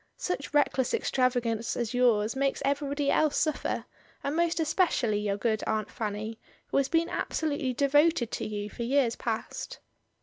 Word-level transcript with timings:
"Such 0.17 0.51
reckless 0.51 0.95
extravagance 0.95 1.77
as 1.77 1.93
yours 1.93 2.35
makes 2.35 2.63
everybody 2.65 3.11
else 3.11 3.37
suffer, 3.37 3.85
and 4.23 4.35
most 4.35 4.59
especially 4.59 5.19
your 5.19 5.37
good 5.37 5.63
Aunt 5.67 5.91
Fanny, 5.91 6.39
who 6.69 6.77
has 6.77 6.87
been 6.89 7.07
absolutely 7.07 7.71
devoted 7.73 8.31
to 8.31 8.45
you 8.47 8.67
for 8.67 8.81
years 8.81 9.15
past." 9.15 9.77